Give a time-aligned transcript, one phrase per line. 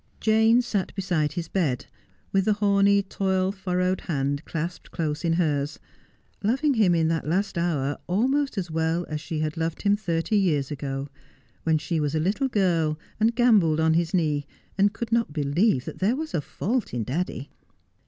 [0.19, 1.85] Jane sat beside his bed,
[2.31, 5.77] with the horny, toil furrowed hand clasped close in hers,
[6.41, 10.35] loving him in that last hour almost as well as she had loved him thirty
[10.37, 11.07] years ago,
[11.65, 15.85] when she was a little girl and gambolled on his knee, and could not believe
[15.85, 17.51] that there was a fault in daddy.